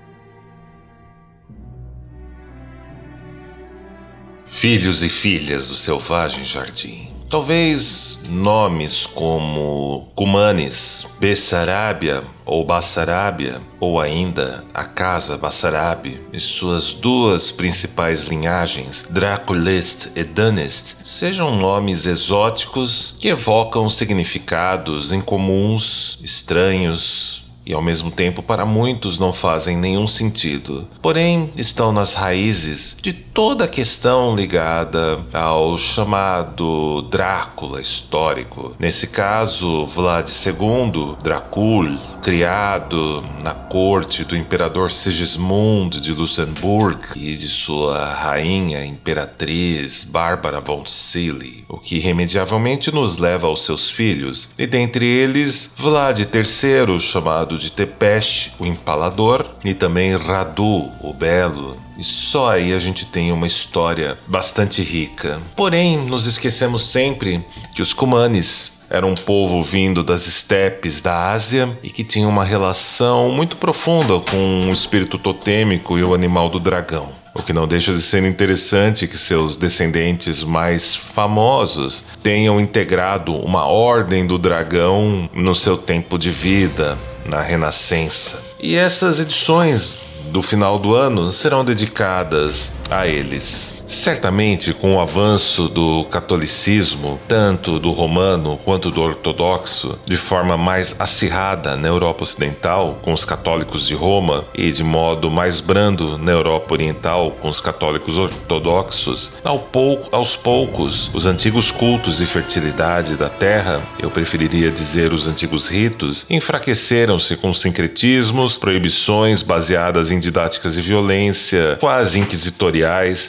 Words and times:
Filhos 4.47 5.03
e 5.03 5.09
filhas 5.09 5.69
do 5.69 5.75
selvagem 5.75 6.45
jardim. 6.45 7.09
Talvez 7.29 8.21
nomes 8.29 9.07
como 9.07 10.09
Cumanes, 10.15 11.07
Bessarábia 11.19 12.23
ou 12.47 12.65
Bassarábia, 12.65 13.61
ou 13.81 13.99
ainda 13.99 14.63
a 14.73 14.85
Casa 14.85 15.37
Bassarabe 15.37 16.21
e 16.33 16.39
suas 16.39 16.95
duas 16.95 17.51
principais 17.51 18.27
linhagens, 18.27 19.07
Draculist 19.11 20.11
e 20.15 20.23
Dunest, 20.23 20.97
sejam 21.03 21.57
nomes 21.57 22.07
exóticos 22.07 23.17
que 23.19 23.29
evocam 23.29 23.91
significados 23.91 25.11
incomuns, 25.11 26.19
estranhos, 26.23 27.44
e 27.67 27.73
ao 27.73 27.83
mesmo 27.83 28.11
tempo 28.11 28.43
para 28.43 28.67
muitos 28.67 29.19
não 29.19 29.33
fazem 29.33 29.77
nenhum 29.77 30.07
sentido. 30.07 30.87
Porém, 31.01 31.51
estão 31.57 31.93
nas 31.93 32.15
raízes 32.15 32.97
de 33.01 33.13
toda 33.13 33.65
a 33.65 33.69
questão 33.69 34.35
ligada 34.35 35.25
ao 35.33 35.77
chamado 35.79 37.03
Drácula 37.03 37.81
histórico. 37.81 38.77
Nesse 38.79 39.09
caso, 39.09 39.87
Vlad 39.87 40.29
II, 40.29 41.17
Dracul, 41.23 41.99
criado 42.23 43.25
na 43.43 43.55
corte 43.55 44.25
do 44.25 44.37
imperador 44.37 44.91
Sigismund 44.91 46.01
de 46.01 46.13
Luxemburgo 46.13 47.01
e 47.17 47.37
de 47.37 47.49
sua 47.49 48.13
rainha 48.13 48.85
imperatriz 48.85 50.05
Bárbara 50.05 50.61
von 50.61 50.85
Silly, 50.87 51.65
o 51.69 51.79
que 51.79 51.97
irremediavelmente 51.97 52.95
nos 52.95 53.17
leva 53.17 53.47
aos 53.47 53.63
seus 53.65 53.91
filhos, 53.91 54.51
e 54.59 54.67
dentre 54.67 55.05
eles 55.05 55.73
Vlad 55.77 56.19
III, 56.21 57.01
chamado 57.01 57.54
de 57.59 57.71
Tepesh, 57.71 58.53
o 58.59 58.67
Empalador, 58.67 59.45
e 59.65 59.75
também 59.75 60.17
Radu, 60.17 60.91
o 61.01 61.13
Belo. 61.13 61.77
E 61.97 62.03
só 62.03 62.51
aí 62.51 62.73
a 62.73 62.79
gente 62.79 63.07
tem 63.07 63.31
uma 63.31 63.47
história 63.47 64.19
bastante 64.27 64.83
rica. 64.83 65.41
Porém, 65.55 65.97
nos 65.97 66.27
esquecemos 66.27 66.85
sempre 66.87 67.45
que 67.75 67.83
os 67.83 67.93
Cumanes 67.93 68.75
eram 68.91 69.11
um 69.11 69.15
povo 69.15 69.63
vindo 69.63 70.03
das 70.03 70.27
estepes 70.27 71.01
da 71.01 71.31
Ásia 71.31 71.77
e 71.83 71.91
que 71.91 72.05
tinha 72.05 72.29
uma 72.29 72.45
relação 72.45 73.31
muito 73.31 73.57
profunda 73.57 74.21
com 74.21 74.69
o 74.69 74.71
espírito 74.71 75.19
totêmico 75.19 75.99
e 75.99 76.03
o 76.03 76.15
animal 76.15 76.49
do 76.49 76.61
dragão. 76.61 77.13
O 77.35 77.43
que 77.43 77.53
não 77.53 77.67
deixa 77.67 77.93
de 77.93 78.01
ser 78.01 78.23
interessante 78.25 79.09
que 79.09 79.19
seus 79.19 79.57
descendentes 79.57 80.45
mais 80.45 80.95
famosos 80.95 82.05
tenham 82.23 82.61
integrado 82.61 83.35
uma 83.35 83.67
ordem 83.67 84.25
do 84.25 84.39
dragão 84.39 85.29
no 85.35 85.53
seu 85.53 85.77
tempo 85.77 86.17
de 86.17 86.31
vida, 86.31 86.97
na 87.25 87.41
Renascença. 87.41 88.43
E 88.61 88.77
essas 88.77 89.19
edições 89.19 90.01
do 90.31 90.43
final 90.43 90.79
do 90.79 90.95
ano 90.95 91.33
serão 91.33 91.65
dedicadas 91.65 92.73
a 92.91 93.07
eles. 93.07 93.75
Certamente, 93.87 94.73
com 94.73 94.97
o 94.97 95.01
avanço 95.01 95.69
do 95.69 96.05
catolicismo, 96.05 97.19
tanto 97.29 97.79
do 97.79 97.91
romano 97.91 98.59
quanto 98.65 98.91
do 98.91 99.01
ortodoxo, 99.01 99.99
de 100.07 100.17
forma 100.17 100.57
mais 100.57 100.97
acirrada 100.99 101.77
na 101.77 101.89
Europa 101.89 102.25
Ocidental, 102.25 102.99
com 103.03 103.13
os 103.13 103.25
católicos 103.25 103.87
de 103.87 103.95
Roma, 103.95 104.45
e 104.55 104.73
de 104.73 104.83
modo 104.83 105.31
mais 105.31 105.61
brando 105.61 106.19
na 106.19 106.33
Europa 106.33 106.75
Oriental, 106.75 107.31
com 107.41 107.49
os 107.49 107.61
católicos 107.61 108.19
ortodoxos, 108.19 109.33
ao 109.45 109.59
pouco, 109.59 110.09
aos 110.15 110.35
poucos, 110.35 111.11
os 111.13 111.27
antigos 111.27 111.71
cultos 111.71 112.19
de 112.19 112.27
fertilidade 112.27 113.17
da 113.17 113.29
terra, 113.29 113.81
eu 113.99 114.11
preferiria 114.11 114.71
dizer 114.71 115.13
os 115.13 115.27
antigos 115.27 115.69
ritos, 115.69 116.27
enfraqueceram-se 116.29 117.37
com 117.37 117.53
sincretismos, 117.53 118.57
proibições 118.57 119.43
baseadas 119.43 120.11
em 120.11 120.19
didáticas 120.19 120.75
de 120.75 120.83
violência, 120.83 121.77
quase 121.81 122.19
inquisitoriais, 122.19 122.74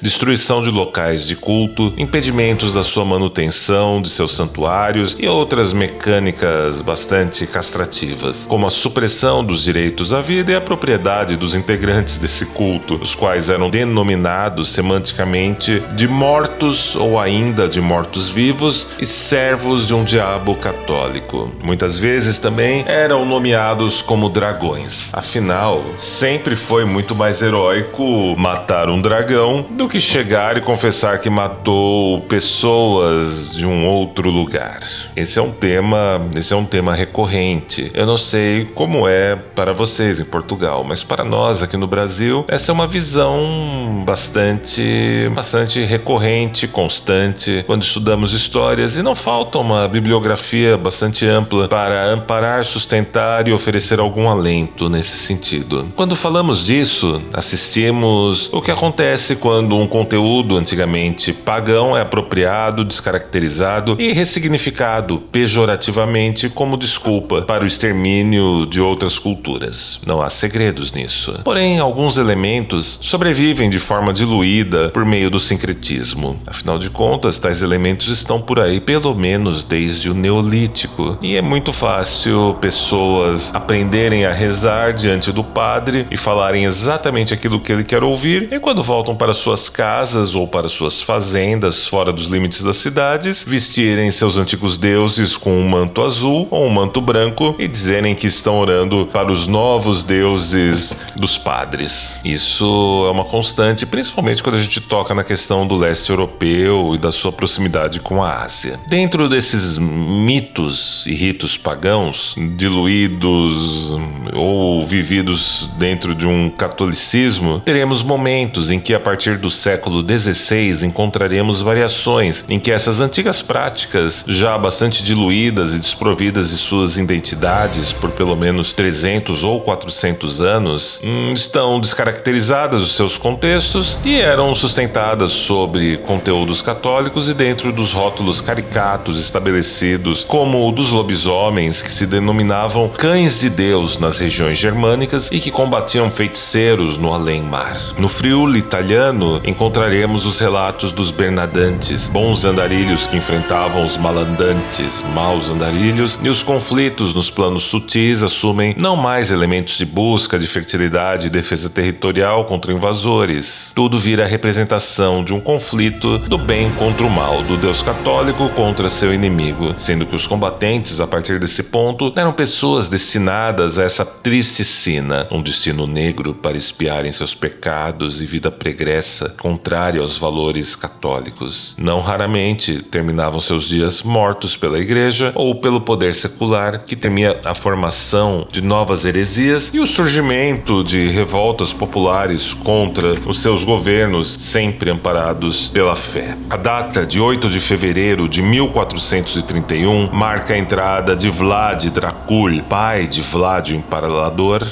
destruição 0.01 0.61
de 0.61 0.71
locais 0.71 1.27
de 1.27 1.35
culto, 1.35 1.93
impedimentos 1.97 2.73
da 2.73 2.83
sua 2.83 3.05
manutenção 3.05 4.01
de 4.01 4.09
seus 4.09 4.35
santuários 4.35 5.15
e 5.19 5.27
outras 5.27 5.71
mecânicas 5.71 6.81
bastante 6.81 7.45
castrativas, 7.45 8.45
como 8.47 8.65
a 8.65 8.71
supressão 8.71 9.43
dos 9.43 9.63
direitos 9.63 10.13
à 10.13 10.21
vida 10.21 10.51
e 10.51 10.55
à 10.55 10.61
propriedade 10.61 11.37
dos 11.37 11.53
integrantes 11.53 12.17
desse 12.17 12.45
culto, 12.47 12.95
os 13.01 13.13
quais 13.13 13.49
eram 13.49 13.69
denominados 13.69 14.69
semanticamente 14.69 15.81
de 15.93 16.07
mortos 16.07 16.95
ou 16.95 17.19
ainda 17.19 17.67
de 17.67 17.79
mortos-vivos 17.79 18.87
e 18.99 19.05
servos 19.05 19.87
de 19.87 19.93
um 19.93 20.03
diabo 20.03 20.55
católico. 20.55 21.51
Muitas 21.63 21.97
vezes 21.97 22.37
também 22.37 22.83
eram 22.87 23.25
nomeados 23.25 24.01
como 24.01 24.29
dragões. 24.29 25.09
Afinal, 25.13 25.83
sempre 25.97 26.55
foi 26.55 26.85
muito 26.85 27.13
mais 27.13 27.41
heróico 27.41 28.35
matar 28.37 28.89
um 28.89 29.01
dragão 29.01 29.34
do 29.71 29.89
que 29.89 29.99
chegar 29.99 30.57
e 30.57 30.61
confessar 30.61 31.19
que 31.19 31.29
matou 31.29 32.21
pessoas 32.21 33.51
de 33.51 33.65
um 33.65 33.85
outro 33.85 34.29
lugar. 34.29 34.79
Esse 35.15 35.39
é 35.39 35.41
um 35.41 35.51
tema, 35.51 36.21
esse 36.35 36.53
é 36.53 36.55
um 36.55 36.65
tema 36.65 36.93
recorrente. 36.93 37.91
Eu 37.93 38.05
não 38.05 38.17
sei 38.17 38.65
como 38.73 39.07
é 39.07 39.35
para 39.35 39.73
vocês 39.73 40.19
em 40.19 40.25
Portugal, 40.25 40.83
mas 40.83 41.03
para 41.03 41.23
nós 41.23 41.61
aqui 41.61 41.77
no 41.77 41.87
Brasil, 41.87 42.45
essa 42.47 42.71
é 42.71 42.73
uma 42.73 42.87
visão 42.87 44.03
bastante 44.05 45.29
bastante 45.33 45.83
recorrente, 45.83 46.67
constante 46.67 47.63
quando 47.65 47.83
estudamos 47.83 48.31
histórias 48.31 48.95
e 48.95 49.01
não 49.01 49.15
falta 49.15 49.57
uma 49.57 49.87
bibliografia 49.87 50.77
bastante 50.77 51.25
ampla 51.25 51.67
para 51.67 52.11
amparar, 52.11 52.63
sustentar 52.63 53.47
e 53.47 53.53
oferecer 53.53 53.99
algum 53.99 54.29
alento 54.29 54.89
nesse 54.89 55.17
sentido. 55.17 55.87
Quando 55.95 56.15
falamos 56.15 56.65
disso, 56.65 57.21
assistimos 57.33 58.51
o 58.53 58.61
que 58.61 58.71
acontece 58.71 59.24
quando 59.33 59.77
um 59.77 59.87
conteúdo 59.87 60.25
conteúdo 60.35 60.57
antigamente 60.57 61.33
pagão 61.33 61.95
é 61.97 62.01
apropriado, 62.01 62.83
descaracterizado 62.83 63.95
e 63.99 64.11
ressignificado 64.11 65.19
pejorativamente 65.31 66.49
como 66.49 66.77
desculpa 66.77 67.41
para 67.43 67.63
o 67.63 67.67
extermínio 67.67 68.65
de 68.65 68.81
outras 68.81 69.17
culturas. 69.17 69.99
Não 70.05 70.21
há 70.21 70.29
segredos 70.29 70.91
nisso. 70.91 71.39
Porém, 71.43 71.79
alguns 71.79 72.17
elementos 72.17 72.99
sobrevivem 73.01 73.69
de 73.69 73.79
forma 73.79 74.13
diluída 74.13 74.89
por 74.89 75.05
meio 75.05 75.29
do 75.29 75.39
sincretismo. 75.39 76.39
Afinal 76.45 76.77
de 76.77 76.89
contas, 76.89 77.39
tais 77.39 77.61
elementos 77.61 78.07
estão 78.07 78.41
por 78.41 78.59
aí 78.59 78.79
pelo 78.79 79.15
menos 79.15 79.63
desde 79.63 80.09
o 80.09 80.13
Neolítico. 80.13 81.17
E 81.21 81.35
é 81.35 81.41
muito 81.41 81.73
fácil 81.73 82.57
pessoas 82.61 83.53
aprenderem 83.53 84.25
a 84.25 84.31
rezar 84.31 84.93
diante 84.93 85.31
do 85.31 85.43
padre 85.43 86.05
e 86.11 86.17
falarem 86.17 86.65
exatamente 86.65 87.33
aquilo 87.33 87.59
que 87.59 87.71
ele 87.71 87.83
quer 87.83 88.03
ouvir, 88.03 88.49
e 88.51 88.59
quando 88.59 88.83
voltam 88.83 89.14
para 89.15 89.33
suas 89.33 89.69
casas, 89.69 90.35
ou 90.35 90.47
para 90.47 90.67
suas 90.67 91.01
fazendas 91.01 91.87
fora 91.87 92.11
dos 92.11 92.27
limites 92.27 92.61
das 92.61 92.77
cidades, 92.77 93.43
vestirem 93.43 94.11
seus 94.11 94.37
antigos 94.37 94.77
deuses 94.77 95.37
com 95.37 95.57
um 95.57 95.67
manto 95.67 96.01
azul 96.01 96.47
ou 96.51 96.65
um 96.65 96.69
manto 96.69 97.01
branco 97.01 97.55
e 97.57 97.67
dizerem 97.67 98.15
que 98.15 98.27
estão 98.27 98.59
orando 98.59 99.09
para 99.11 99.31
os 99.31 99.47
novos 99.47 100.03
deuses 100.03 100.95
dos 101.15 101.37
padres. 101.37 102.19
Isso 102.23 103.05
é 103.07 103.11
uma 103.11 103.25
constante, 103.25 103.85
principalmente 103.85 104.43
quando 104.43 104.55
a 104.55 104.59
gente 104.59 104.81
toca 104.81 105.13
na 105.13 105.23
questão 105.23 105.65
do 105.65 105.75
leste 105.75 106.09
europeu 106.09 106.93
e 106.93 106.97
da 106.97 107.11
sua 107.11 107.31
proximidade 107.31 107.99
com 107.99 108.23
a 108.23 108.43
Ásia. 108.43 108.79
Dentro 108.87 109.29
desses 109.29 109.77
mitos 109.77 111.05
e 111.07 111.13
ritos 111.13 111.57
pagãos, 111.57 112.35
diluídos 112.55 113.95
ou 114.33 114.85
vividos 114.85 115.69
dentro 115.77 116.13
de 116.13 116.27
um 116.27 116.49
catolicismo, 116.49 117.59
teremos 117.59 118.03
momentos 118.03 118.71
em 118.71 118.79
que, 118.79 118.93
a 118.93 118.99
partir 119.05 119.37
do 119.37 119.51
século 119.51 120.03
XVI, 120.03 120.83
encontraremos 120.83 121.61
variações 121.61 122.43
em 122.49 122.59
que 122.59 122.71
essas 122.71 122.99
antigas 122.99 123.39
práticas, 123.43 124.25
já 124.27 124.57
bastante 124.57 125.03
diluídas 125.03 125.75
e 125.75 125.77
desprovidas 125.77 126.49
de 126.49 126.57
suas 126.57 126.97
identidades 126.97 127.93
por 127.93 128.09
pelo 128.09 128.35
menos 128.35 128.73
300 128.73 129.43
ou 129.43 129.61
400 129.61 130.41
anos, 130.41 130.99
hum, 131.03 131.33
estão 131.33 131.79
descaracterizadas 131.79 132.79
dos 132.79 132.95
seus 132.95 133.15
contextos 133.15 133.99
e 134.03 134.15
eram 134.15 134.55
sustentadas 134.55 135.33
sobre 135.33 135.97
conteúdos 135.97 136.63
católicos 136.63 137.29
e 137.29 137.35
dentro 137.35 137.71
dos 137.71 137.93
rótulos 137.93 138.41
caricatos 138.41 139.19
estabelecidos, 139.19 140.23
como 140.23 140.67
o 140.67 140.71
dos 140.71 140.91
lobisomens, 140.91 141.83
que 141.83 141.91
se 141.91 142.07
denominavam 142.07 142.89
cães 142.89 143.41
de 143.41 143.51
Deus 143.51 143.99
nas 143.99 144.19
regiões 144.19 144.57
germânicas 144.57 145.29
e 145.31 145.39
que 145.39 145.51
combatiam 145.51 146.09
feiticeiros 146.09 146.97
no 146.97 147.13
além-mar. 147.13 147.79
No 147.99 148.09
friuli 148.09 148.57
italiano, 148.57 148.94
encontraremos 149.43 150.25
os 150.25 150.39
relatos 150.39 150.93
dos 150.93 151.11
bernadantes, 151.11 152.07
bons 152.07 152.45
andarilhos 152.45 153.05
que 153.07 153.17
enfrentavam 153.17 153.83
os 153.83 153.97
malandantes, 153.97 155.03
maus 155.13 155.49
andarilhos, 155.49 156.19
e 156.23 156.29
os 156.29 156.43
conflitos 156.43 157.13
nos 157.13 157.29
planos 157.29 157.63
sutis 157.63 158.23
assumem 158.23 158.75
não 158.79 158.95
mais 158.95 159.31
elementos 159.31 159.77
de 159.77 159.85
busca 159.85 160.39
de 160.39 160.47
fertilidade 160.47 161.27
e 161.27 161.29
defesa 161.29 161.69
territorial 161.69 162.45
contra 162.45 162.71
invasores. 162.71 163.71
Tudo 163.75 163.99
vira 163.99 164.23
a 164.23 164.27
representação 164.27 165.23
de 165.23 165.33
um 165.33 165.41
conflito 165.41 166.17
do 166.17 166.37
bem 166.37 166.69
contra 166.71 167.05
o 167.05 167.09
mal, 167.09 167.43
do 167.43 167.57
Deus 167.57 167.81
católico 167.81 168.47
contra 168.49 168.89
seu 168.89 169.13
inimigo, 169.13 169.75
sendo 169.77 170.05
que 170.05 170.15
os 170.15 170.25
combatentes, 170.25 170.99
a 171.01 171.07
partir 171.07 171.39
desse 171.39 171.63
ponto, 171.63 172.13
eram 172.15 172.31
pessoas 172.31 172.87
destinadas 172.87 173.77
a 173.77 173.83
essa 173.83 174.05
triste 174.05 174.63
sina, 174.63 175.27
um 175.31 175.41
destino 175.41 175.85
negro 175.85 176.33
para 176.33 176.57
espiarem 176.57 177.11
seus 177.11 177.35
pecados 177.35 178.21
e 178.21 178.25
vida 178.25 178.49
pregressa, 178.85 179.33
contrária 179.41 179.99
aos 179.99 180.15
valores 180.15 180.75
católicos. 180.75 181.75
Não 181.79 182.01
raramente 182.01 182.83
terminavam 182.83 183.39
seus 183.39 183.67
dias 183.67 184.03
mortos 184.03 184.55
pela 184.55 184.77
igreja 184.77 185.31
ou 185.33 185.55
pelo 185.55 185.81
poder 185.81 186.13
secular, 186.13 186.83
que 186.85 186.95
temia 186.95 187.41
a 187.43 187.55
formação 187.55 188.47
de 188.51 188.61
novas 188.61 189.03
heresias 189.03 189.73
e 189.73 189.79
o 189.79 189.87
surgimento 189.87 190.83
de 190.83 191.07
revoltas 191.07 191.73
populares 191.73 192.53
contra 192.53 193.13
os 193.25 193.41
seus 193.41 193.63
governos, 193.63 194.35
sempre 194.39 194.91
amparados 194.91 195.69
pela 195.69 195.95
fé. 195.95 196.37
A 196.51 196.57
data 196.57 197.07
de 197.07 197.19
8 197.19 197.49
de 197.49 197.59
fevereiro 197.59 198.29
de 198.29 198.43
1431 198.43 200.11
marca 200.13 200.53
a 200.53 200.57
entrada 200.59 201.15
de 201.15 201.31
Vlad 201.31 201.89
Dracul, 201.89 202.61
pai 202.69 203.07
de 203.07 203.23
Vlad 203.23 203.71
o 203.71 203.81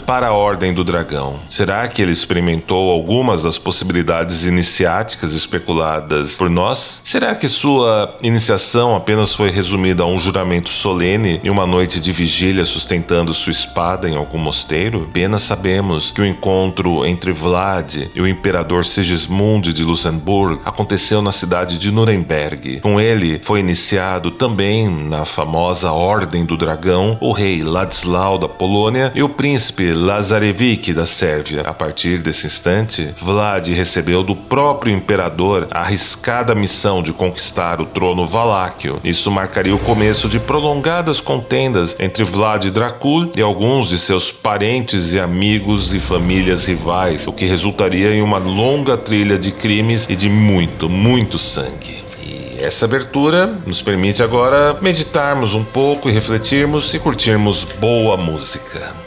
para 0.05 0.27
a 0.27 0.33
Ordem 0.33 0.71
do 0.71 0.83
Dragão. 0.83 1.39
Será 1.49 1.87
que 1.87 2.01
ele 2.01 2.11
experimentou 2.11 2.91
algumas 2.91 3.41
das 3.41 3.57
possibilidades 3.57 4.02
iniciáticas 4.45 5.33
especuladas 5.33 6.35
por 6.35 6.49
nós? 6.49 7.01
Será 7.05 7.35
que 7.35 7.47
sua 7.47 8.17
iniciação 8.21 8.95
apenas 8.95 9.33
foi 9.33 9.49
resumida 9.49 10.03
a 10.03 10.07
um 10.07 10.19
juramento 10.19 10.69
solene 10.69 11.39
e 11.43 11.49
uma 11.49 11.65
noite 11.65 11.99
de 11.99 12.11
vigília 12.11 12.65
sustentando 12.65 13.33
sua 13.33 13.51
espada 13.51 14.09
em 14.09 14.15
algum 14.15 14.37
mosteiro? 14.37 15.07
Apenas 15.09 15.43
sabemos 15.43 16.11
que 16.11 16.21
o 16.21 16.25
encontro 16.25 17.05
entre 17.05 17.31
Vlad 17.31 18.09
e 18.13 18.21
o 18.21 18.27
imperador 18.27 18.85
Sigismund 18.85 19.73
de 19.73 19.83
Luxemburgo 19.83 20.61
aconteceu 20.65 21.21
na 21.21 21.31
cidade 21.31 21.77
de 21.77 21.91
Nuremberg. 21.91 22.79
Com 22.81 22.99
ele 22.99 23.39
foi 23.43 23.59
iniciado 23.59 24.31
também 24.31 24.87
na 24.89 25.25
famosa 25.25 25.91
Ordem 25.91 26.45
do 26.45 26.57
Dragão 26.57 27.17
o 27.21 27.31
rei 27.31 27.63
Ladislau 27.63 28.37
da 28.37 28.47
Polônia 28.47 29.11
e 29.15 29.23
o 29.23 29.29
príncipe 29.29 29.91
Lazarevich 29.91 30.93
da 30.93 31.05
Sérvia. 31.05 31.61
A 31.61 31.73
partir 31.73 32.19
desse 32.19 32.47
instante, 32.47 33.13
Vlad 33.19 33.67
recebeu 33.83 34.23
do 34.23 34.33
próprio 34.33 34.93
imperador 34.93 35.67
a 35.69 35.81
arriscada 35.81 36.55
missão 36.55 37.03
de 37.03 37.11
conquistar 37.11 37.81
o 37.81 37.85
trono 37.85 38.25
valáquio. 38.25 39.01
Isso 39.03 39.29
marcaria 39.29 39.75
o 39.75 39.79
começo 39.79 40.29
de 40.29 40.39
prolongadas 40.39 41.19
contendas 41.19 41.93
entre 41.99 42.23
Vlad 42.23 42.65
Dracul 42.71 43.31
e 43.35 43.41
alguns 43.41 43.89
de 43.89 43.99
seus 43.99 44.31
parentes 44.31 45.11
e 45.11 45.19
amigos 45.19 45.93
e 45.93 45.99
famílias 45.99 46.63
rivais, 46.63 47.27
o 47.27 47.33
que 47.33 47.45
resultaria 47.45 48.13
em 48.13 48.21
uma 48.21 48.37
longa 48.37 48.95
trilha 48.95 49.37
de 49.37 49.51
crimes 49.51 50.07
e 50.09 50.15
de 50.15 50.29
muito, 50.29 50.87
muito 50.89 51.37
sangue. 51.37 52.03
E 52.21 52.55
essa 52.59 52.85
abertura 52.85 53.47
nos 53.65 53.81
permite 53.81 54.23
agora 54.23 54.77
meditarmos 54.81 55.53
um 55.53 55.63
pouco 55.63 56.07
e 56.09 56.13
refletirmos 56.13 56.93
e 56.93 56.99
curtirmos 56.99 57.65
boa 57.81 58.15
música. 58.15 59.02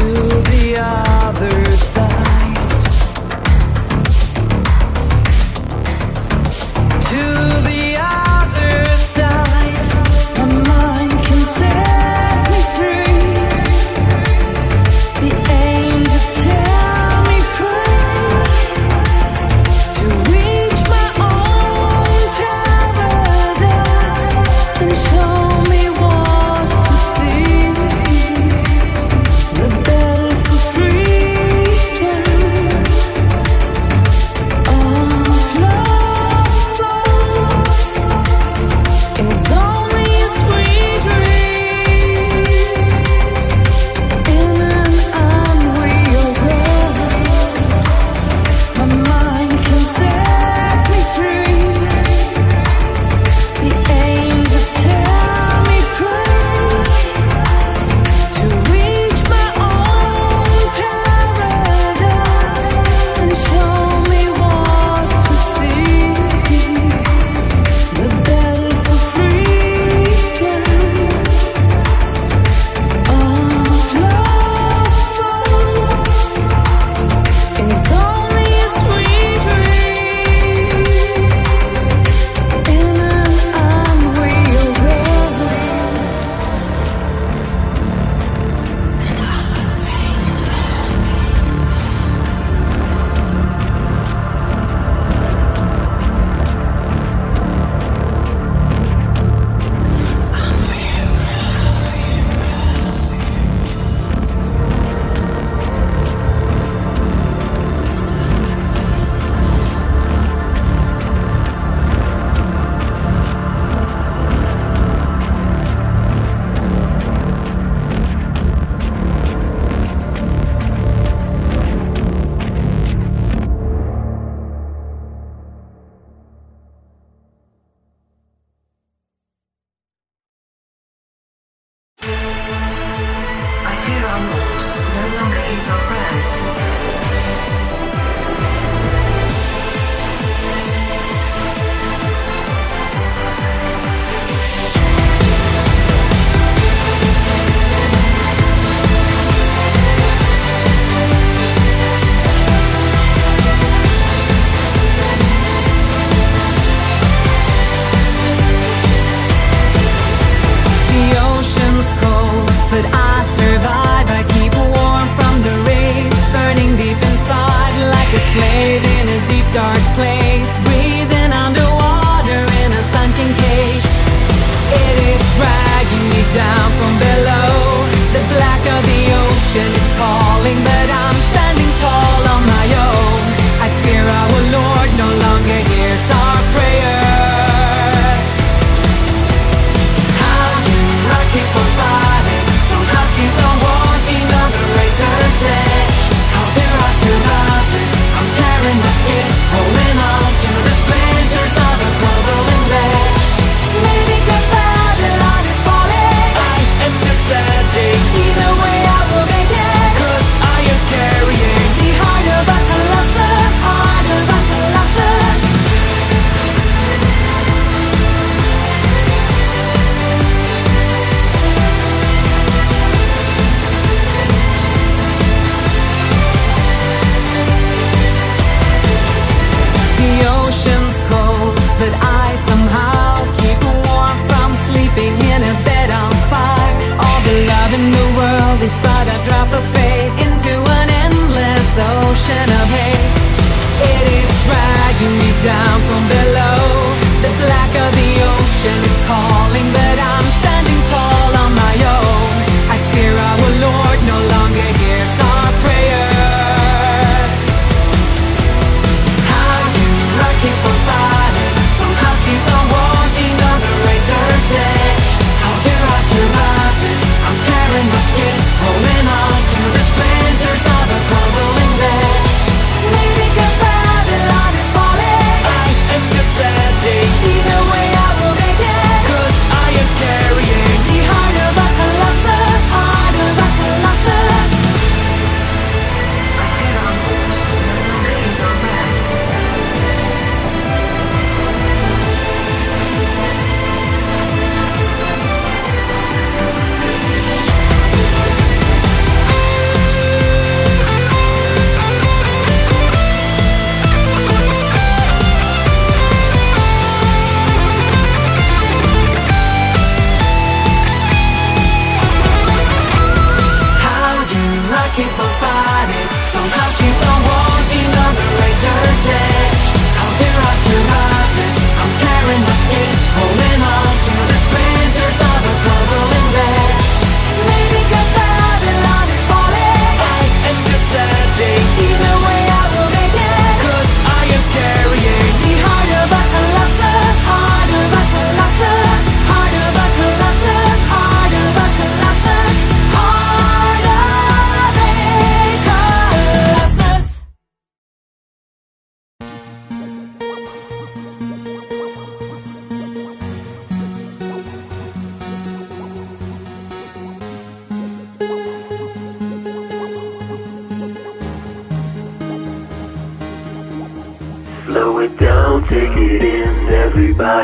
You. 0.00 0.29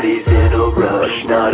these 0.07 0.27
in 0.27 0.53
a 0.53 0.69
rush, 0.69 1.25
not 1.25 1.53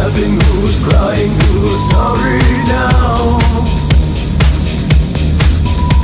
Laughing 0.00 0.40
who's 0.40 0.82
crying 0.82 1.28
who's 1.28 1.90
sorry 1.90 2.40
now 2.64 3.36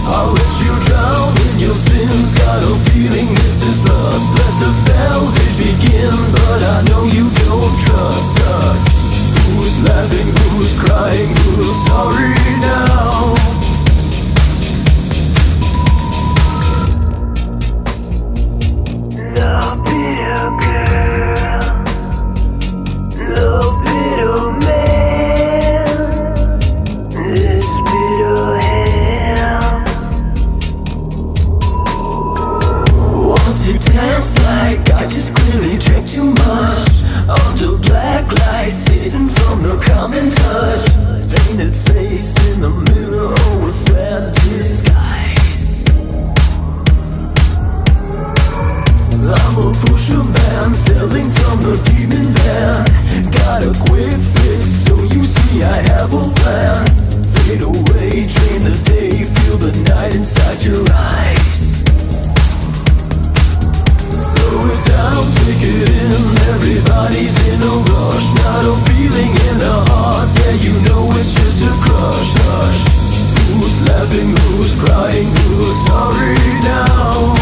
I'll 0.04 0.36
let 0.36 0.52
you 0.60 0.72
drown 0.84 1.32
in 1.48 1.60
your 1.60 1.74
sins 1.74 2.34
Got 2.34 2.62
a 2.62 2.74
feeling 2.90 3.32
this 3.32 3.64
is 3.64 3.88
lust. 3.88 4.36
Let 4.36 4.54
the 4.60 4.72
salvage 4.84 5.56
begin 5.56 6.12
But 6.30 6.60
I 6.62 6.84
know 6.88 7.04
you 7.04 7.30
don't 7.48 7.74
trust 7.88 8.36
us 8.60 8.84
Who's 9.48 9.82
laughing, 9.88 10.28
who's 10.52 10.78
crying, 10.78 11.34
who's 11.56 11.86
sorry 11.86 12.34
now 12.60 13.55
Painted 40.56 41.76
face 41.76 42.32
in 42.48 42.60
the 42.62 42.70
mirror 42.70 43.34
disguise. 44.48 45.84
I'm 49.20 49.56
a 49.58 49.72
pusher 49.84 50.24
man 50.24 50.72
Selling 50.72 51.30
from 51.30 51.60
the 51.60 51.76
demon 51.84 52.32
van. 52.40 52.84
Got 53.32 53.64
a 53.64 53.72
quick 53.84 54.16
fix 54.16 54.64
So 54.86 54.96
you 55.12 55.24
see 55.26 55.62
I 55.62 55.76
have 55.92 56.14
a 56.14 56.24
plan. 56.40 56.86
Fade 57.32 57.62
away, 57.62 58.24
drain 58.24 58.60
the 58.64 58.80
day 58.84 59.24
Feel 59.24 59.58
the 59.58 59.72
night 59.90 60.14
inside 60.14 60.64
your 60.64 60.84
eyes. 60.90 61.55
I'm. 65.06 66.36
Everybody's 66.54 67.36
in 67.48 67.62
a 67.62 67.74
rush. 67.90 68.26
Not 68.42 68.64
a 68.64 68.74
feeling 68.86 69.32
in 69.48 69.58
the 69.58 69.74
heart 69.90 70.36
you 70.62 70.72
know 70.88 71.06
it's 71.12 71.34
just 71.34 71.62
a 71.64 71.72
crush. 71.84 72.30
Who's 73.52 73.82
laughing? 73.88 74.34
Who's 74.50 74.80
crying? 74.80 75.28
Who's 75.28 75.76
sorry 75.86 76.34
now? 76.62 77.34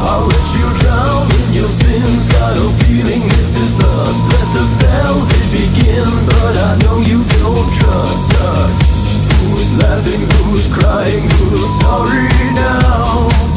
I'll 0.00 0.26
let 0.26 0.46
you 0.56 0.66
drown 0.80 1.26
in 1.44 1.54
your 1.54 1.68
sins. 1.68 2.26
Got 2.28 2.58
a 2.58 2.68
feeling 2.84 3.22
this 3.22 3.56
is. 3.56 3.78
Let 3.80 4.48
the 4.56 4.66
salvage 4.66 5.52
begin. 5.52 6.08
But 6.26 6.56
I 6.56 6.78
know 6.82 6.98
you 6.98 7.22
don't 7.38 7.68
trust 7.78 8.32
us. 8.56 8.74
Who's 9.44 9.76
laughing? 9.82 10.22
Who's 10.44 10.68
crying? 10.68 11.28
Who's 11.38 11.68
sorry 11.80 12.28
now? 12.54 13.49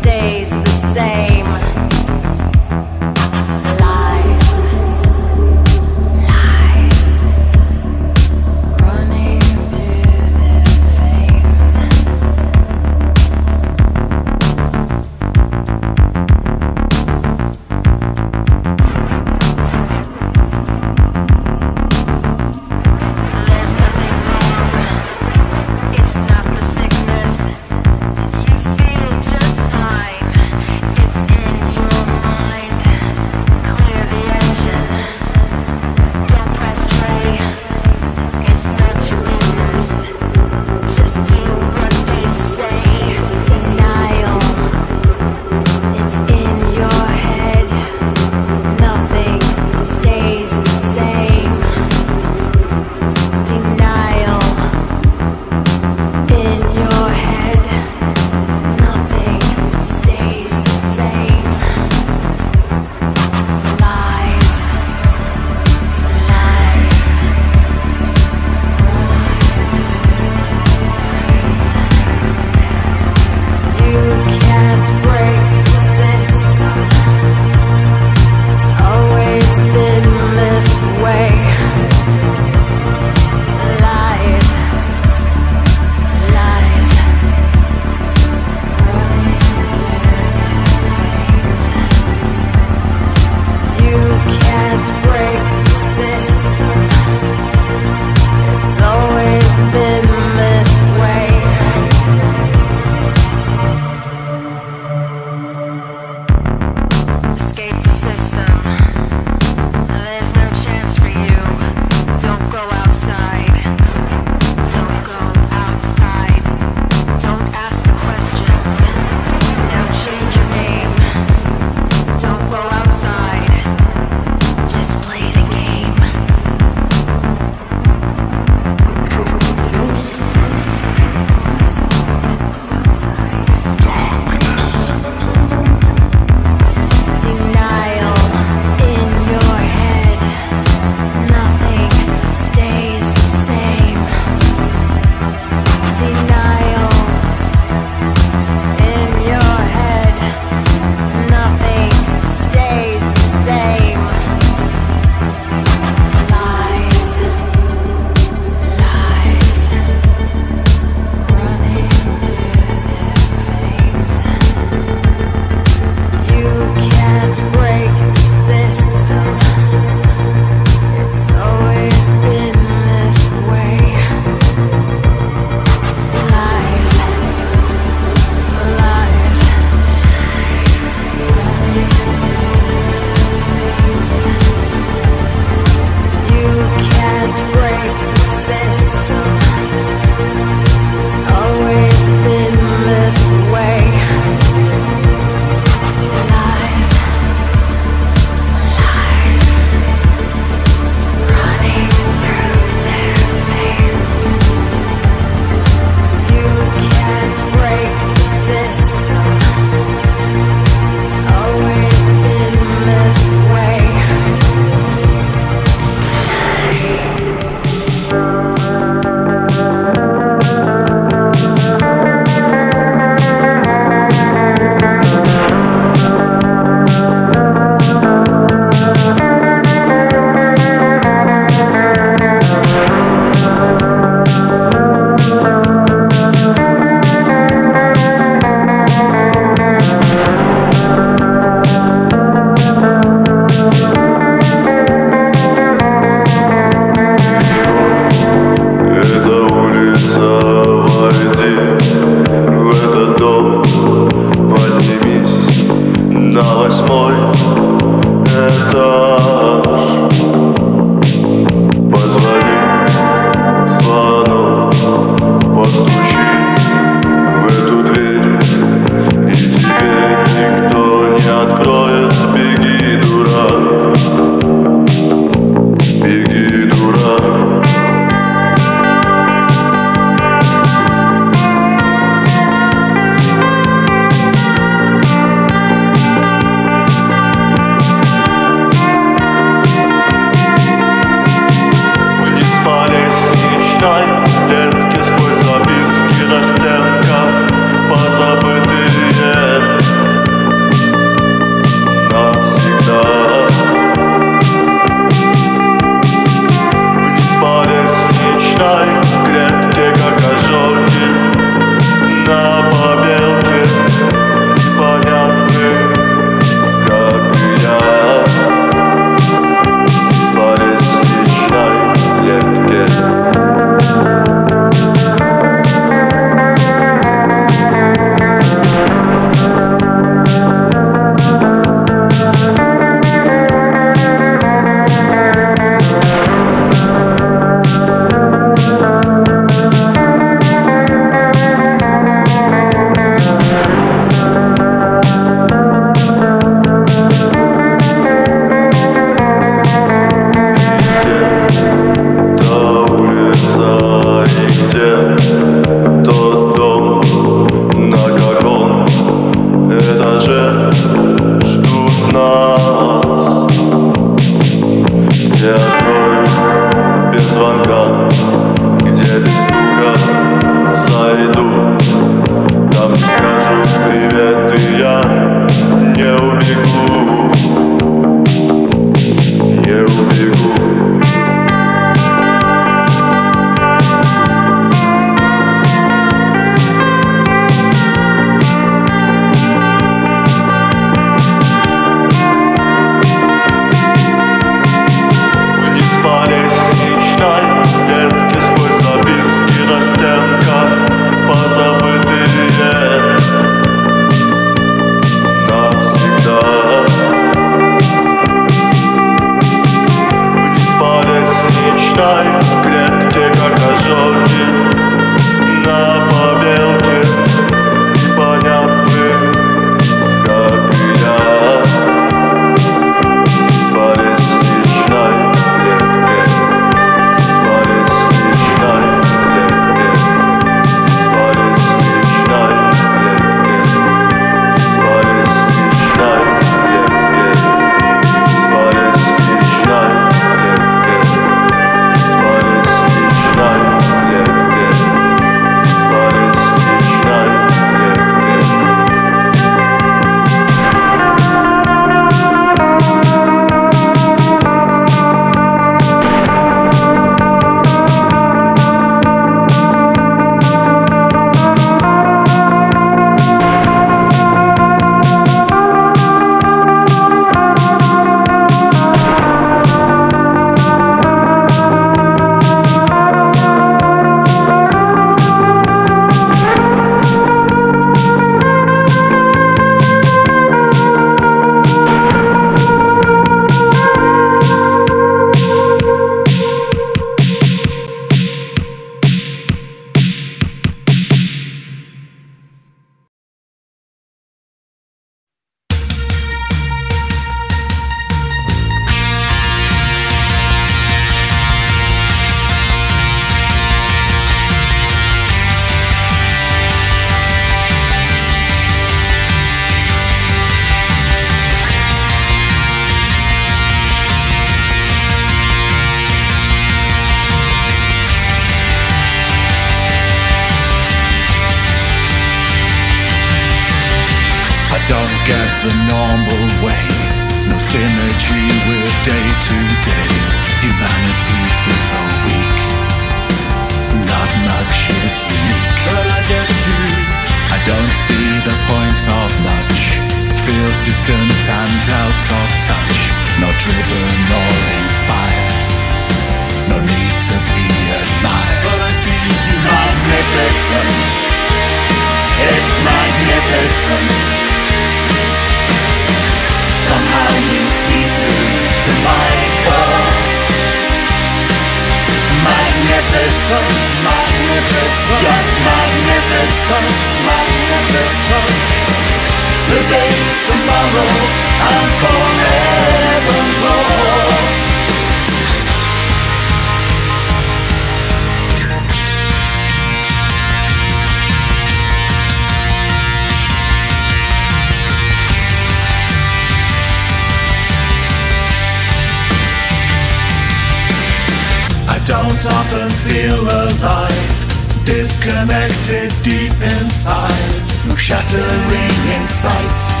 Don't 592.05 592.45
often 592.45 592.89
feel 592.89 593.39
alive, 593.39 594.85
disconnected 594.85 596.11
deep 596.23 596.53
inside, 596.79 597.87
no 597.87 597.95
shattering 597.95 599.15
in 599.15 599.27
sight. 599.27 600.00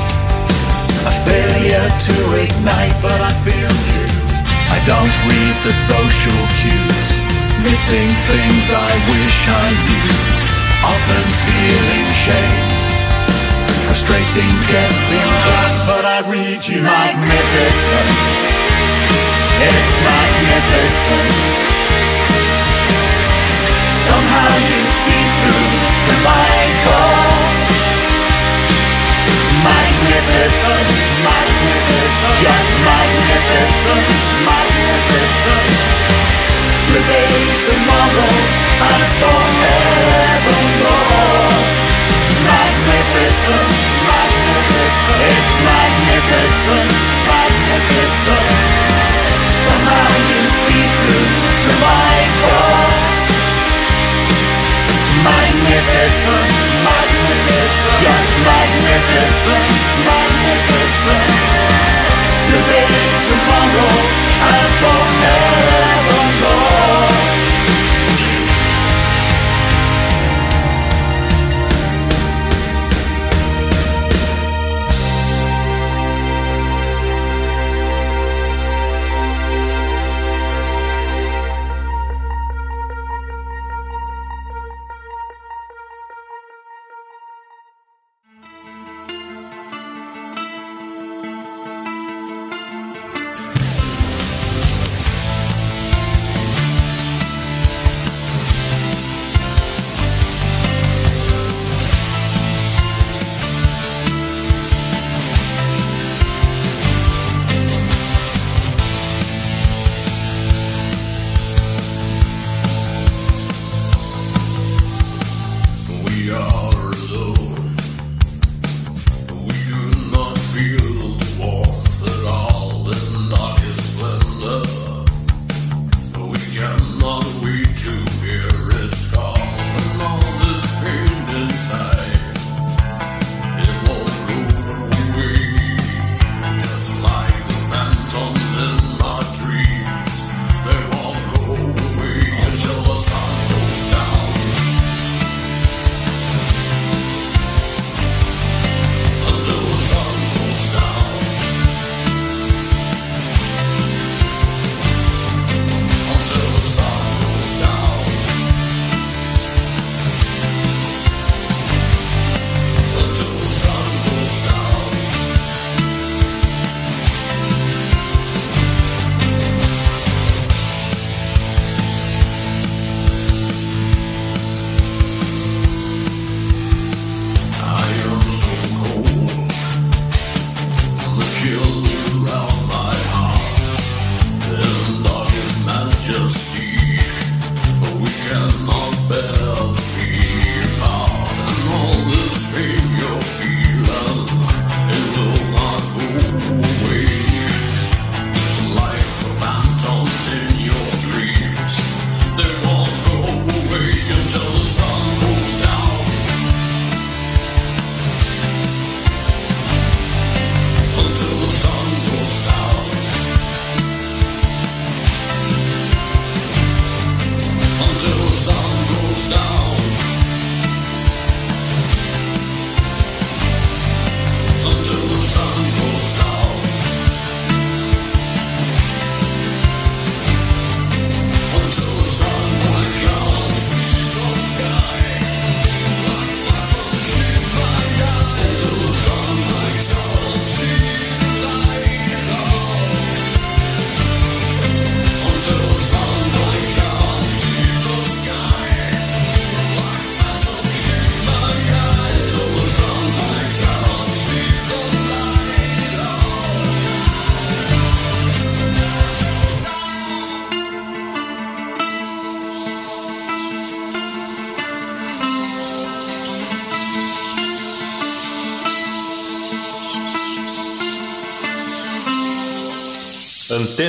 A 1.01 1.09
failure 1.09 1.89
to 2.07 2.15
ignite, 2.37 2.93
but 3.01 3.19
I 3.21 3.33
feel 3.41 3.73
you. 3.89 4.05
I 4.69 4.77
don't 4.85 5.15
read 5.25 5.55
the 5.65 5.73
social 5.73 6.41
cues, 6.61 7.13
missing 7.65 8.09
things 8.29 8.65
I 8.69 8.91
wish 9.09 9.37
I 9.49 9.67
knew. 9.81 10.13
Often 10.85 11.25
feeling 11.45 12.07
shame, 12.13 12.69
frustrating 13.89 14.55
guessing 14.69 15.25
game, 15.25 15.77
but 15.89 16.05
I 16.05 16.21
read 16.29 16.61
you 16.69 16.81
magnificent. 16.85 18.61
It's 19.57 19.95
magnificent. 20.05 21.33
Somehow 24.05 24.51
you 24.69 24.81
see 25.01 25.25
through 25.41 25.69
to 26.05 26.13
my 26.25 26.61
core 26.85 27.20
magnificent, 30.11 30.91
magnificent, 31.23 32.35
yes, 32.43 32.67
magnificent, 32.83 34.07
magnificent. 34.43 35.71
Today, 36.91 37.39
tomorrow, 37.63 38.35
and 38.91 39.03
forevermore. 39.23 39.95
Magnificent, 42.43 43.71
magnificent, 44.11 45.19
it's 45.31 45.55
magnificent, 45.63 46.91
magnificent. 47.31 48.51
Somehow 49.63 50.11
you 50.27 50.43
see 50.59 50.85
through 50.99 51.31
to 51.63 51.71
my 51.79 52.19
core. 52.43 52.99
Magnificent, 55.23 56.51
magnificent 56.83 57.80
magnificent. 58.61 60.20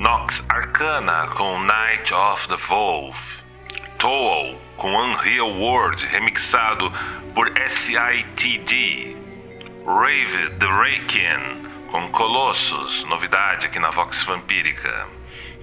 Nox 0.00 0.42
Arcana 0.48 1.26
com 1.36 1.62
Night 1.66 2.10
of 2.10 2.48
the 2.48 2.56
Wolf, 2.70 3.14
Toll 3.98 4.58
com 4.78 4.96
Unreal 4.96 5.52
World 5.52 6.02
remixado 6.06 6.90
por 7.34 7.46
SITD, 7.50 9.14
Rave 9.84 10.56
the 10.58 10.66
Raken 10.66 11.68
com 11.90 12.10
Colossus, 12.12 13.04
novidade 13.10 13.66
aqui 13.66 13.78
na 13.78 13.90
Vox 13.90 14.24
Vampírica, 14.24 15.06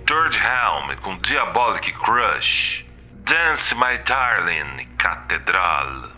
Third 0.06 0.38
Helm 0.38 0.96
com 1.02 1.18
Diabolic 1.18 1.92
Crush, 1.94 2.86
Dance 3.26 3.74
My 3.74 3.98
Darling, 4.06 4.88
Catedral, 5.00 6.12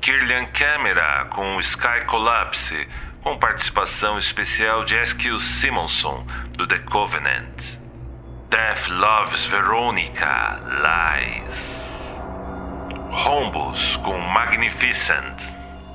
Kirlian 0.00 0.46
Camera 0.52 1.26
com 1.30 1.58
Sky 1.58 2.04
Collapse 2.06 2.86
com 3.22 3.38
participação 3.38 4.18
especial 4.18 4.84
de 4.84 4.94
Eskil 4.94 5.38
Simonson, 5.38 6.24
do 6.56 6.66
The 6.66 6.78
Covenant. 6.78 7.60
Death 8.50 8.88
Loves 8.88 9.46
Veronica, 9.46 10.60
Lies. 10.82 11.56
Rombos 13.10 13.96
com 14.04 14.18
Magnificent. 14.18 15.38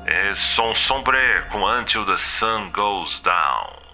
E 0.08 0.36
Som 0.56 0.74
Sombre 0.76 1.18
com 1.52 1.66
Until 1.68 2.06
the 2.06 2.18
Sun 2.40 2.70
Goes 2.72 3.20
Down. 3.22 3.86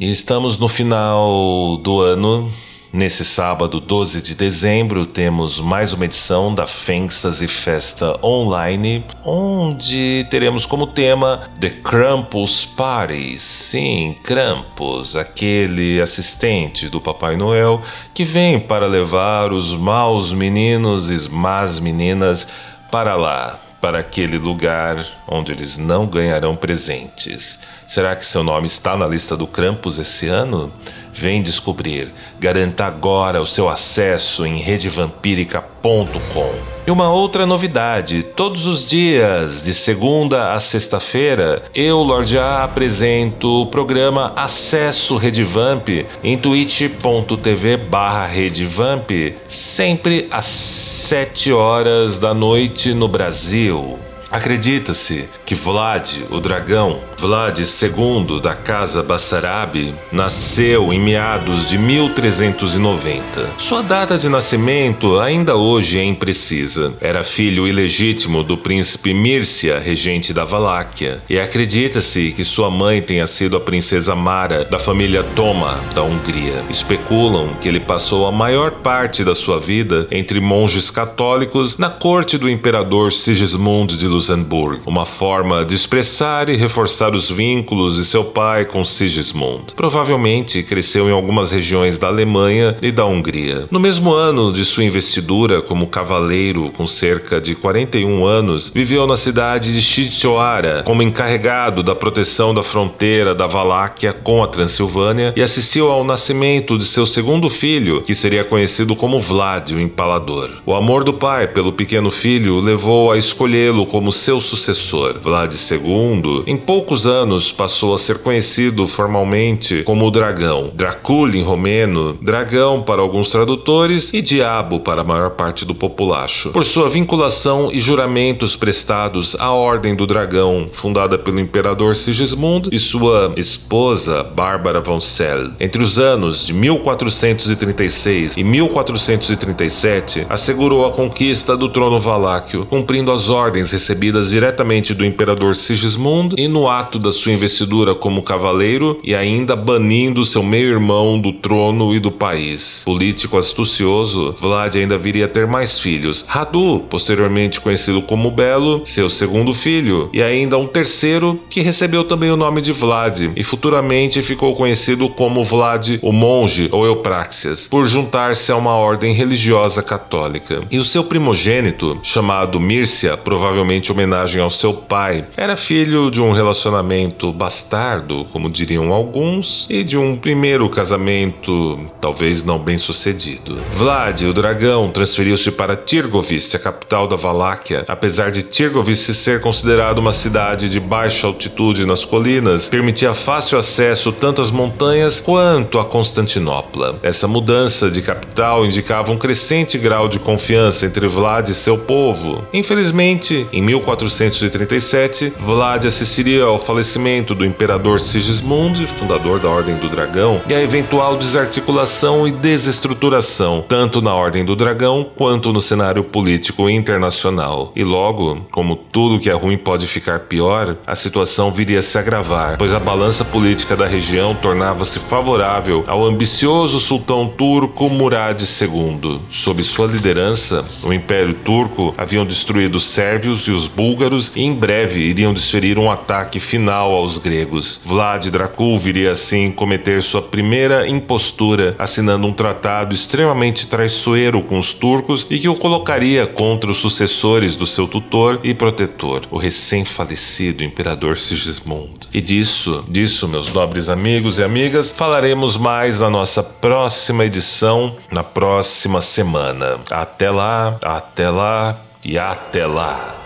E 0.00 0.10
estamos 0.10 0.58
no 0.58 0.68
final 0.68 1.78
do 1.78 2.00
ano 2.00 2.52
Nesse 2.92 3.24
sábado, 3.24 3.80
12 3.80 4.22
de 4.22 4.34
dezembro, 4.34 5.04
temos 5.04 5.60
mais 5.60 5.92
uma 5.92 6.04
edição 6.04 6.54
da 6.54 6.68
Fantasy 6.68 7.48
Festa 7.48 8.18
Online, 8.24 9.04
onde 9.24 10.24
teremos 10.30 10.64
como 10.64 10.86
tema 10.86 11.50
The 11.60 11.70
Krampus 11.70 12.64
Party. 12.64 13.38
Sim, 13.40 14.16
Krampus, 14.22 15.16
aquele 15.16 16.00
assistente 16.00 16.88
do 16.88 17.00
Papai 17.00 17.36
Noel 17.36 17.82
que 18.14 18.24
vem 18.24 18.60
para 18.60 18.86
levar 18.86 19.52
os 19.52 19.74
maus 19.74 20.32
meninos 20.32 21.10
e 21.10 21.28
más 21.28 21.80
meninas 21.80 22.46
para 22.90 23.16
lá, 23.16 23.60
para 23.80 23.98
aquele 23.98 24.38
lugar 24.38 25.04
onde 25.28 25.52
eles 25.52 25.78
não 25.78 26.06
ganharão 26.06 26.56
presentes. 26.56 27.60
Será 27.86 28.16
que 28.16 28.26
seu 28.26 28.42
nome 28.42 28.66
está 28.66 28.96
na 28.96 29.06
lista 29.06 29.36
do 29.36 29.46
Krampus 29.46 29.98
esse 29.98 30.28
ano? 30.28 30.72
Vem 31.12 31.42
descobrir. 31.42 32.12
Garanta 32.38 32.84
agora 32.84 33.40
o 33.40 33.46
seu 33.46 33.68
acesso 33.68 34.46
em 34.46 34.58
redevampírica.com. 34.58 36.75
E 36.86 36.90
uma 36.90 37.10
outra 37.12 37.44
novidade: 37.44 38.22
todos 38.22 38.68
os 38.68 38.86
dias, 38.86 39.60
de 39.60 39.74
segunda 39.74 40.52
a 40.54 40.60
sexta-feira, 40.60 41.64
eu, 41.74 41.98
Lorde 41.98 42.38
A, 42.38 42.62
apresento 42.62 43.62
o 43.62 43.66
programa 43.66 44.32
Acesso 44.36 45.16
Redevamp 45.16 45.88
em 46.22 46.38
twitch.tv 46.38 47.76
barra 47.76 48.26
Redevamp, 48.26 49.10
sempre 49.48 50.28
às 50.30 50.46
7 50.46 51.52
horas 51.52 52.18
da 52.18 52.32
noite 52.32 52.94
no 52.94 53.08
Brasil. 53.08 54.05
Acredita-se 54.30 55.28
que 55.44 55.54
Vlad, 55.54 56.24
o 56.30 56.40
dragão, 56.40 57.00
Vlad 57.18 57.58
II 57.58 58.40
da 58.40 58.54
Casa 58.54 59.02
Bassarabi, 59.02 59.94
nasceu 60.10 60.92
em 60.92 61.00
meados 61.00 61.68
de 61.68 61.78
1390. 61.78 63.22
Sua 63.58 63.82
data 63.82 64.18
de 64.18 64.28
nascimento 64.28 65.18
ainda 65.20 65.56
hoje 65.56 65.98
é 65.98 66.04
imprecisa. 66.04 66.92
Era 67.00 67.24
filho 67.24 67.68
ilegítimo 67.68 68.42
do 68.42 68.56
príncipe 68.56 69.14
Mírcia, 69.14 69.78
regente 69.78 70.34
da 70.34 70.44
Valáquia, 70.44 71.22
e 71.28 71.38
acredita-se 71.38 72.32
que 72.32 72.44
sua 72.44 72.70
mãe 72.70 73.00
tenha 73.00 73.26
sido 73.26 73.56
a 73.56 73.60
princesa 73.60 74.14
Mara 74.14 74.64
da 74.64 74.78
família 74.78 75.22
Toma 75.22 75.78
da 75.94 76.02
Hungria. 76.02 76.64
Especulam 76.68 77.54
que 77.60 77.68
ele 77.68 77.80
passou 77.80 78.26
a 78.26 78.32
maior 78.32 78.72
parte 78.72 79.24
da 79.24 79.34
sua 79.34 79.60
vida 79.60 80.08
entre 80.10 80.40
monges 80.40 80.90
católicos 80.90 81.78
na 81.78 81.90
corte 81.90 82.36
do 82.36 82.50
imperador 82.50 83.12
Sigismund 83.12 83.96
de 83.96 84.08
Luxemburgo, 84.16 84.82
uma 84.86 85.04
forma 85.04 85.64
de 85.64 85.74
expressar 85.74 86.48
e 86.48 86.56
reforçar 86.56 87.14
os 87.14 87.30
vínculos 87.30 87.96
de 87.96 88.04
seu 88.04 88.24
pai 88.24 88.64
com 88.64 88.82
Sigismund. 88.82 89.74
Provavelmente 89.76 90.62
cresceu 90.62 91.08
em 91.08 91.12
algumas 91.12 91.50
regiões 91.50 91.98
da 91.98 92.08
Alemanha 92.08 92.76
e 92.80 92.90
da 92.90 93.04
Hungria. 93.04 93.68
No 93.70 93.78
mesmo 93.78 94.12
ano 94.12 94.50
de 94.52 94.64
sua 94.64 94.84
investidura 94.84 95.60
como 95.60 95.86
cavaleiro, 95.86 96.70
com 96.70 96.86
cerca 96.86 97.40
de 97.40 97.54
41 97.54 98.24
anos, 98.24 98.70
viveu 98.74 99.06
na 99.06 99.16
cidade 99.16 99.72
de 99.72 99.82
Chitioara 99.82 100.82
como 100.84 101.02
encarregado 101.02 101.82
da 101.82 101.94
proteção 101.94 102.54
da 102.54 102.62
fronteira 102.62 103.34
da 103.34 103.46
Valáquia 103.46 104.14
com 104.14 104.42
a 104.42 104.48
Transilvânia 104.48 105.34
e 105.36 105.42
assistiu 105.42 105.90
ao 105.90 106.04
nascimento 106.04 106.78
de 106.78 106.86
seu 106.86 107.06
segundo 107.06 107.50
filho, 107.50 108.00
que 108.00 108.14
seria 108.14 108.44
conhecido 108.44 108.96
como 108.96 109.20
Vlad, 109.20 109.72
o 109.72 109.80
Empalador. 109.80 110.50
O 110.64 110.74
amor 110.74 111.04
do 111.04 111.12
pai 111.12 111.46
pelo 111.46 111.72
pequeno 111.72 112.10
filho 112.10 112.60
levou 112.60 113.12
a 113.12 113.18
escolhê-lo 113.18 113.84
como 113.84 114.05
como 114.06 114.12
seu 114.12 114.40
sucessor. 114.40 115.18
Vlad 115.20 115.52
II, 115.52 116.44
em 116.46 116.56
poucos 116.56 117.08
anos, 117.08 117.50
passou 117.50 117.92
a 117.92 117.98
ser 117.98 118.18
conhecido 118.18 118.86
formalmente 118.86 119.82
como 119.82 120.06
o 120.06 120.10
Dragão. 120.12 120.70
Dracula 120.72 121.36
em 121.36 121.42
romeno, 121.42 122.16
dragão 122.22 122.82
para 122.82 123.02
alguns 123.02 123.30
tradutores 123.30 124.12
e 124.14 124.22
diabo 124.22 124.78
para 124.78 125.00
a 125.00 125.04
maior 125.04 125.30
parte 125.30 125.64
do 125.64 125.74
populacho. 125.74 126.52
Por 126.52 126.64
sua 126.64 126.88
vinculação 126.88 127.68
e 127.72 127.80
juramentos 127.80 128.54
prestados 128.54 129.34
à 129.40 129.50
Ordem 129.50 129.96
do 129.96 130.06
Dragão, 130.06 130.68
fundada 130.72 131.18
pelo 131.18 131.40
imperador 131.40 131.96
Sigismund 131.96 132.68
e 132.70 132.78
sua 132.78 133.32
esposa 133.36 134.22
Bárbara 134.22 134.80
von 134.80 135.00
Sell. 135.00 135.50
Entre 135.58 135.82
os 135.82 135.98
anos 135.98 136.46
de 136.46 136.52
1436 136.52 138.36
e 138.36 138.44
1437, 138.44 140.26
assegurou 140.28 140.86
a 140.86 140.92
conquista 140.92 141.56
do 141.56 141.68
trono 141.68 141.98
valáquio, 141.98 142.66
cumprindo 142.66 143.10
as 143.10 143.28
ordens 143.28 143.72
recebidas 143.72 143.95
recebidas 143.96 144.30
diretamente 144.30 144.92
do 144.92 145.06
imperador 145.06 145.56
Sigismund 145.56 146.34
e 146.36 146.48
no 146.48 146.68
ato 146.68 146.98
da 146.98 147.10
sua 147.10 147.32
investidura 147.32 147.94
como 147.94 148.22
cavaleiro 148.22 149.00
e 149.02 149.14
ainda 149.14 149.56
banindo 149.56 150.26
seu 150.26 150.42
meio-irmão 150.42 151.18
do 151.18 151.32
trono 151.32 151.94
e 151.94 151.98
do 151.98 152.10
país. 152.10 152.82
Político 152.84 153.38
astucioso, 153.38 154.34
Vlad 154.38 154.76
ainda 154.76 154.98
viria 154.98 155.24
a 155.24 155.28
ter 155.28 155.46
mais 155.46 155.78
filhos. 155.78 156.26
Radu, 156.28 156.80
posteriormente 156.90 157.58
conhecido 157.58 158.02
como 158.02 158.30
Belo, 158.30 158.82
seu 158.84 159.08
segundo 159.08 159.54
filho, 159.54 160.10
e 160.12 160.22
ainda 160.22 160.58
um 160.58 160.66
terceiro 160.66 161.40
que 161.48 161.62
recebeu 161.62 162.04
também 162.04 162.30
o 162.30 162.36
nome 162.36 162.60
de 162.60 162.72
Vlad 162.72 163.32
e 163.34 163.42
futuramente 163.42 164.22
ficou 164.22 164.54
conhecido 164.54 165.08
como 165.08 165.42
Vlad 165.42 165.98
o 166.02 166.12
Monge 166.12 166.68
ou 166.70 166.84
Eupraxias, 166.84 167.66
por 167.66 167.86
juntar-se 167.86 168.52
a 168.52 168.56
uma 168.56 168.74
ordem 168.74 169.14
religiosa 169.14 169.82
católica. 169.82 170.66
E 170.70 170.78
o 170.78 170.84
seu 170.84 171.04
primogênito, 171.04 171.98
chamado 172.02 172.60
Mírcia, 172.60 173.16
provavelmente 173.16 173.85
homenagem 173.90 174.40
ao 174.40 174.50
seu 174.50 174.72
pai. 174.74 175.24
Era 175.36 175.56
filho 175.56 176.10
de 176.10 176.20
um 176.20 176.32
relacionamento 176.32 177.32
bastardo, 177.32 178.26
como 178.32 178.50
diriam 178.50 178.92
alguns, 178.92 179.66
e 179.68 179.82
de 179.82 179.96
um 179.98 180.16
primeiro 180.16 180.68
casamento 180.70 181.88
talvez 182.00 182.44
não 182.44 182.58
bem 182.58 182.78
sucedido. 182.78 183.56
Vlad, 183.72 184.22
o 184.22 184.32
dragão, 184.32 184.90
transferiu-se 184.90 185.50
para 185.50 185.76
Tirgovice, 185.76 186.56
a 186.56 186.58
capital 186.58 187.06
da 187.06 187.16
Valáquia. 187.16 187.84
Apesar 187.88 188.30
de 188.30 188.42
Tirgovice 188.42 189.14
ser 189.14 189.40
considerado 189.40 189.98
uma 189.98 190.12
cidade 190.12 190.68
de 190.68 190.80
baixa 190.80 191.26
altitude 191.26 191.84
nas 191.86 192.04
colinas, 192.04 192.68
permitia 192.68 193.14
fácil 193.14 193.58
acesso 193.58 194.12
tanto 194.12 194.42
às 194.42 194.50
montanhas 194.50 195.20
quanto 195.20 195.78
a 195.78 195.84
Constantinopla. 195.84 196.98
Essa 197.02 197.28
mudança 197.28 197.90
de 197.90 198.02
capital 198.02 198.64
indicava 198.64 199.12
um 199.12 199.18
crescente 199.18 199.78
grau 199.78 200.08
de 200.08 200.18
confiança 200.18 200.86
entre 200.86 201.06
Vlad 201.06 201.48
e 201.48 201.54
seu 201.54 201.78
povo. 201.78 202.44
Infelizmente, 202.52 203.46
em 203.52 203.62
1437, 203.80 205.32
Vlad 205.38 205.86
assistiria 205.86 206.44
ao 206.44 206.58
falecimento 206.58 207.34
do 207.34 207.44
imperador 207.44 208.00
Sigismund, 208.00 208.86
fundador 208.86 209.40
da 209.40 209.48
Ordem 209.48 209.76
do 209.76 209.88
Dragão, 209.88 210.40
e 210.48 210.54
a 210.54 210.62
eventual 210.62 211.16
desarticulação 211.16 212.26
e 212.26 212.32
desestruturação, 212.32 213.64
tanto 213.68 214.00
na 214.00 214.14
Ordem 214.14 214.44
do 214.44 214.56
Dragão 214.56 215.06
quanto 215.14 215.52
no 215.52 215.60
cenário 215.60 216.02
político 216.04 216.68
internacional. 216.68 217.72
E 217.74 217.84
logo, 217.84 218.46
como 218.50 218.76
tudo 218.76 219.20
que 219.20 219.30
é 219.30 219.34
ruim 219.34 219.56
pode 219.56 219.86
ficar 219.86 220.20
pior, 220.20 220.76
a 220.86 220.94
situação 220.94 221.50
viria 221.50 221.78
a 221.78 221.82
se 221.82 221.98
agravar, 221.98 222.56
pois 222.58 222.72
a 222.72 222.80
balança 222.80 223.24
política 223.24 223.76
da 223.76 223.86
região 223.86 224.34
tornava-se 224.34 224.98
favorável 224.98 225.84
ao 225.86 226.04
ambicioso 226.04 226.80
sultão 226.80 227.28
turco 227.28 227.88
Murad 227.88 228.40
II. 228.40 229.20
Sob 229.30 229.62
sua 229.62 229.86
liderança, 229.86 230.64
o 230.82 230.92
Império 230.92 231.34
Turco 231.34 231.94
haviam 231.96 232.24
destruído 232.24 232.76
os 232.76 232.86
sérvios 232.86 233.46
e 233.48 233.50
os 233.66 233.68
búlgaros 233.68 234.32
e 234.34 234.42
em 234.42 234.54
breve 234.54 235.00
iriam 235.00 235.34
desferir 235.34 235.78
um 235.78 235.90
ataque 235.90 236.38
final 236.38 236.92
aos 236.92 237.18
gregos. 237.18 237.80
Vlad 237.84 238.28
Dracul 238.30 238.78
viria 238.78 239.12
assim 239.12 239.50
cometer 239.50 240.02
sua 240.02 240.22
primeira 240.22 240.88
impostura, 240.88 241.74
assinando 241.78 242.26
um 242.26 242.32
tratado 242.32 242.94
extremamente 242.94 243.66
traiçoeiro 243.66 244.40
com 244.42 244.58
os 244.58 244.72
turcos 244.72 245.26
e 245.28 245.38
que 245.38 245.48
o 245.48 245.54
colocaria 245.54 246.26
contra 246.26 246.70
os 246.70 246.78
sucessores 246.78 247.56
do 247.56 247.66
seu 247.66 247.88
tutor 247.88 248.40
e 248.44 248.54
protetor, 248.54 249.26
o 249.30 249.36
recém-falecido 249.36 250.62
imperador 250.62 251.18
Sigismund. 251.18 252.08
E 252.14 252.20
disso, 252.20 252.84
disso, 252.88 253.28
meus 253.28 253.52
nobres 253.52 253.88
amigos 253.88 254.38
e 254.38 254.44
amigas, 254.44 254.92
falaremos 254.92 255.56
mais 255.56 256.00
na 256.00 256.08
nossa 256.08 256.42
próxima 256.42 257.24
edição, 257.24 257.96
na 258.10 258.22
próxima 258.22 259.00
semana. 259.00 259.80
Até 259.90 260.30
lá, 260.30 260.78
até 260.82 261.28
lá 261.28 261.80
e 262.04 262.18
até 262.18 262.66
lá. 262.66 263.25